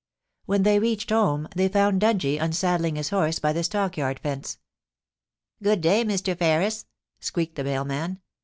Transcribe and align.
When 0.47 0.63
they 0.63 0.79
reached 0.79 1.11
home, 1.11 1.47
they 1.55 1.67
found 1.67 2.01
Dungie 2.01 2.39
unsaddling 2.41 2.95
his 2.95 3.09
horse 3.11 3.37
by 3.37 3.53
the 3.53 3.63
stockyard 3.63 4.19
fence. 4.19 4.57
'Good 5.61 5.81
day, 5.81 6.03
Mr. 6.03 6.35
Ferris,' 6.35 6.87
squeaked 7.19 7.53
the 7.53 7.63
mailman. 7.63 8.19